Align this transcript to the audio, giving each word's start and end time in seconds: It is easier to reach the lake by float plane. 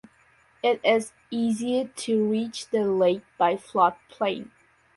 It 0.63 0.81
is 0.83 1.11
easier 1.29 1.87
to 1.87 2.27
reach 2.27 2.71
the 2.71 2.85
lake 2.91 3.21
by 3.37 3.55
float 3.55 3.97
plane. 4.09 4.49